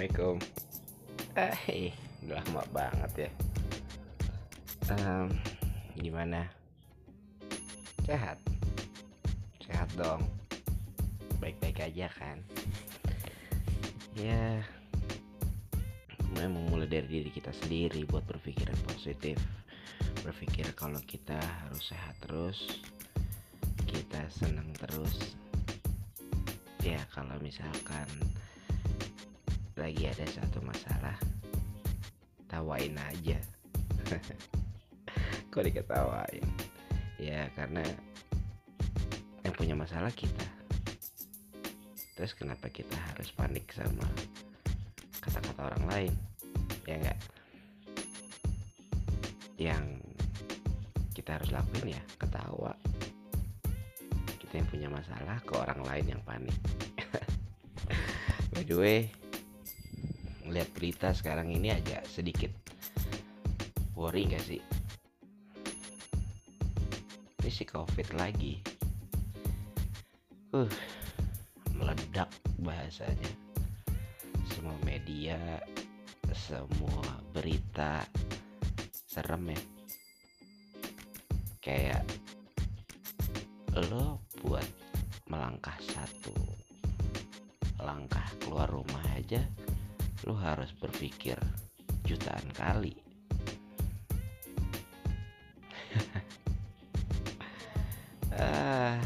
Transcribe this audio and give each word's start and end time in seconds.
Assalamualaikum. 0.00 0.40
Eh, 1.68 1.92
udah 2.24 2.40
lama 2.40 2.64
banget 2.72 3.28
ya. 3.28 3.30
Um, 4.96 5.28
gimana? 5.92 6.48
Sehat? 8.08 8.40
Sehat 9.60 9.92
dong. 10.00 10.24
Baik-baik 11.36 11.84
aja 11.84 12.08
kan? 12.16 12.40
Ya, 14.16 14.64
memang 16.32 16.72
mulai 16.72 16.88
dari 16.88 17.20
diri 17.20 17.28
kita 17.28 17.52
sendiri 17.52 18.08
buat 18.08 18.24
berpikiran 18.24 18.80
positif. 18.88 19.36
Berpikir 20.24 20.64
kalau 20.80 21.04
kita 21.04 21.36
harus 21.36 21.92
sehat 21.92 22.16
terus, 22.24 22.88
kita 23.84 24.24
senang 24.32 24.72
terus. 24.80 25.36
Ya, 26.80 27.04
kalau 27.12 27.36
misalkan 27.44 28.08
lagi 29.80 30.04
ada 30.04 30.28
satu 30.28 30.60
masalah 30.60 31.16
tawain 32.52 32.92
aja. 33.00 33.40
Kok 35.50 35.64
diketawain? 35.64 36.44
Ya 37.16 37.48
karena 37.56 37.80
yang 39.40 39.54
punya 39.56 39.72
masalah 39.72 40.12
kita. 40.12 40.44
Terus 42.12 42.36
kenapa 42.36 42.68
kita 42.68 42.92
harus 42.92 43.32
panik 43.32 43.72
sama 43.72 44.04
kata-kata 45.24 45.72
orang 45.72 45.84
lain? 45.88 46.12
Ya 46.84 47.00
enggak 47.00 47.20
yang 49.60 49.84
kita 51.16 51.40
harus 51.40 51.48
lakuin 51.56 51.96
ya 51.96 52.02
ketawa. 52.20 52.76
Kita 54.36 54.60
yang 54.60 54.68
punya 54.68 54.88
masalah 54.92 55.40
ke 55.40 55.56
orang 55.56 55.80
lain 55.88 56.06
yang 56.16 56.22
panik. 56.28 56.56
By 58.52 58.64
the 58.68 58.76
way 58.76 59.19
lihat 60.50 60.70
berita 60.74 61.14
sekarang 61.14 61.54
ini 61.54 61.70
agak 61.70 62.02
sedikit 62.10 62.50
worry 63.94 64.26
gak 64.26 64.42
sih? 64.42 64.62
Ini 67.40 67.50
si 67.50 67.64
covid 67.64 68.08
lagi. 68.18 68.58
Uh 70.50 70.70
meledak 71.78 72.28
bahasanya. 72.60 73.32
Semua 74.52 74.76
media 74.84 75.38
semua 76.34 77.06
berita 77.32 78.04
serem 79.06 79.54
ya. 79.54 79.62
Kayak 81.60 82.04
lo 83.86 84.18
buat 84.42 84.66
melangkah 85.30 85.76
satu 85.78 86.34
langkah 87.80 88.26
keluar 88.42 88.68
rumah 88.68 89.04
aja 89.14 89.40
lu 90.28 90.36
harus 90.36 90.72
berpikir 90.76 91.36
jutaan 92.04 92.46
kali. 92.56 92.96
Ah, 98.40 98.96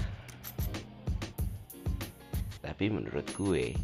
tapi 2.63 2.87
menurut 2.87 3.27
gue 3.35 3.75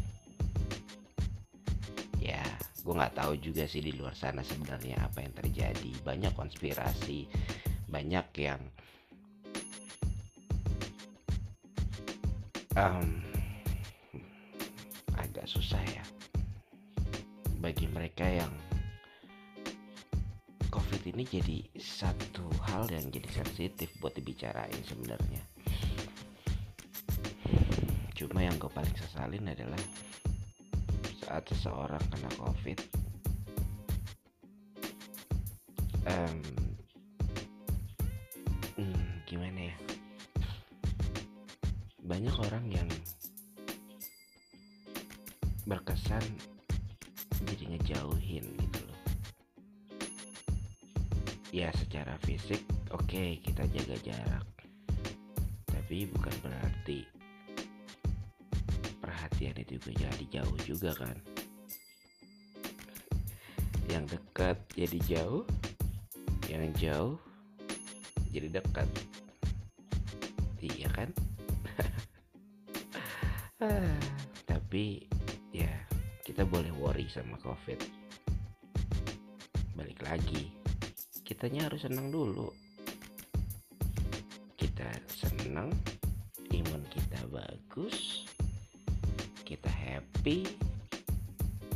ya 2.23 2.39
gue 2.85 2.93
nggak 2.93 3.17
tahu 3.19 3.35
juga 3.41 3.67
sih 3.67 3.83
di 3.83 3.91
luar 3.91 4.15
sana 4.15 4.45
sebenarnya 4.45 5.01
apa 5.01 5.19
yang 5.25 5.33
terjadi. 5.35 5.91
Banyak 6.07 6.37
konspirasi 6.37 7.27
banyak 7.91 8.27
yang 8.39 8.61
um, 12.79 13.19
agak 15.19 15.43
susah 15.51 15.83
ya 15.83 16.05
bagi 17.61 17.85
mereka 17.85 18.25
yang 18.25 18.49
covid 20.73 21.13
ini 21.13 21.21
jadi 21.29 21.61
satu 21.77 22.49
hal 22.65 22.89
yang 22.89 23.05
jadi 23.13 23.29
sensitif 23.29 23.93
buat 24.01 24.17
dibicarain 24.17 24.81
sebenarnya. 24.81 25.45
Cuma 28.17 28.41
yang 28.41 28.57
gue 28.57 28.71
paling 28.73 28.97
sesalin 28.97 29.45
adalah 29.45 29.77
saat 31.21 31.45
seseorang 31.53 32.01
kena 32.09 32.31
covid 32.41 32.79
um, 36.09 36.37
hmm, 38.81 39.05
gimana 39.29 39.69
ya? 39.69 39.75
Banyak 42.01 42.35
orang 42.41 42.65
yang 42.73 42.89
berkesan 45.69 46.25
jadi 47.49 47.63
ngejauhin 47.75 48.45
gitu 48.57 48.79
loh. 48.85 49.01
Ya 51.51 51.69
secara 51.75 52.15
fisik 52.23 52.63
oke 52.91 53.03
okay, 53.07 53.39
kita 53.43 53.67
jaga 53.69 53.97
jarak. 54.05 54.47
Tapi 55.67 56.07
bukan 56.07 56.35
berarti 56.39 57.03
perhatian 59.01 59.55
itu 59.59 59.75
juga 59.81 60.07
jadi 60.07 60.25
jauh 60.39 60.57
juga 60.63 60.91
kan? 60.95 61.17
Yang 63.91 64.15
dekat 64.15 64.57
jadi 64.77 64.99
jauh 65.03 65.43
yang 66.51 66.67
jauh 66.75 67.15
jadi 68.31 68.47
dekat. 68.59 68.87
Iya 70.61 70.87
kan? 70.93 71.09
Tapi 74.51 75.03
ya 75.03 75.10
kita 76.41 76.57
boleh 76.57 76.73
worry 76.81 77.05
sama 77.05 77.37
covid. 77.37 77.77
Balik 79.77 80.01
lagi 80.01 80.49
kitanya 81.21 81.69
harus 81.69 81.85
senang 81.85 82.09
dulu. 82.09 82.49
Kita 84.57 84.89
senang 85.05 85.69
imun 86.49 86.81
kita 86.89 87.21
bagus 87.29 88.25
kita 89.45 89.69
happy 89.69 90.49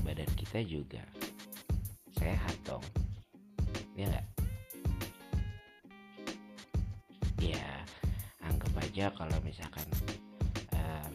badan 0.02 0.26
kita 0.34 0.66
juga 0.66 1.06
sehat 2.18 2.58
dong. 2.66 2.82
Ya 3.94 4.09
enggak 4.09 4.28
ya 7.38 7.70
anggap 8.42 8.74
aja 8.82 9.14
kalau 9.14 9.38
misalkan 9.46 9.86
um, 10.74 11.14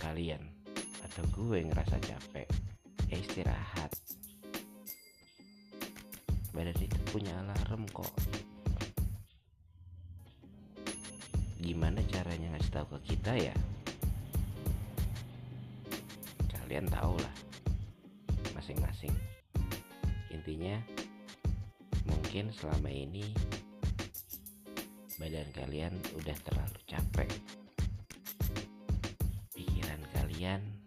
kalian 0.00 0.40
atau 1.04 1.28
gue 1.36 1.60
ngerasa 1.60 2.00
capek 2.00 2.69
ya 3.10 3.18
istirahat. 3.18 3.90
Badan 6.54 6.78
itu 6.78 6.98
punya 7.10 7.34
alarm 7.42 7.82
kok. 7.90 8.14
Gimana 11.58 11.98
caranya 12.06 12.54
ngasih 12.54 12.70
tahu 12.70 12.86
ke 12.96 13.14
kita 13.14 13.34
ya? 13.50 13.56
Kalian 16.54 16.86
tahu 16.86 17.18
lah 17.18 17.34
masing-masing. 18.54 19.12
Intinya 20.30 20.78
mungkin 22.06 22.54
selama 22.54 22.94
ini 22.94 23.34
badan 25.18 25.50
kalian 25.50 25.94
udah 26.14 26.36
terlalu 26.46 26.78
capek. 26.86 27.30
Pikiran 29.50 30.00
kalian 30.14 30.79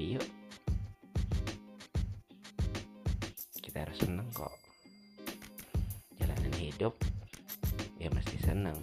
happy 0.00 0.16
yuk. 0.16 0.28
Kita 3.60 3.84
harus 3.84 3.98
seneng 4.00 4.28
kok. 4.32 4.56
Jalanin 6.16 6.56
hidup 6.56 6.96
ya 8.00 8.08
mesti 8.08 8.36
seneng. 8.40 8.76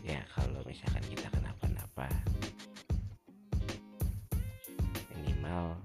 Ya 0.00 0.24
kalau 0.32 0.64
misalkan 0.64 1.04
kita 1.12 1.28
kenapa-napa 1.28 2.08
minimal 5.12 5.76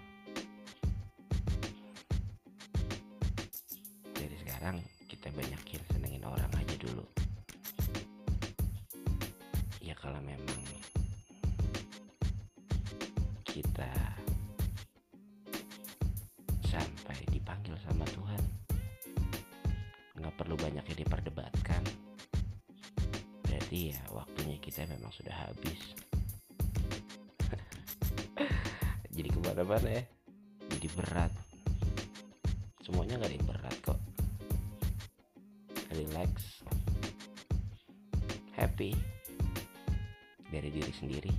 dari 4.15 4.35
sekarang 4.39 4.79
kita. 13.57 13.89
Sampai 16.69 17.18
dipanggil 17.33 17.74
sama 17.81 18.06
Tuhan. 18.06 18.44
Nggak 20.21 20.36
perlu 20.38 20.54
banyak 20.62 20.86
yang 20.86 21.00
diperdebatkan. 21.01 21.81
Berarti 23.50 23.98
ya 23.98 24.01
waktunya 24.13 24.62
kita 24.62 24.86
memang 24.86 25.09
sudah 25.09 25.33
habis. 25.33 25.81
Jadi 29.18 29.30
ke 29.33 29.39
mana-mana 29.42 29.89
ya. 29.89 30.03
Jadi 30.77 30.88
berat. 30.94 31.33
Semuanya 32.86 33.18
nggak 33.18 33.30
ada 33.33 33.38
yang 33.42 33.50
berat 33.50 33.75
kok. 33.81 34.00
Relax. 35.98 36.62
Happy. 38.53 38.94
Dari 40.45 40.69
diri 40.69 40.94
sendiri. 40.94 41.33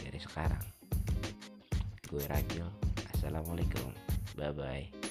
Dari 0.00 0.16
sekarang 0.16 0.83
gue 2.08 2.22
Ragil 2.28 2.68
assalamualaikum. 3.14 3.92
Bye 4.34 4.52
bye 4.52 5.03